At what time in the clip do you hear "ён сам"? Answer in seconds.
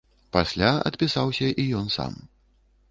1.83-2.13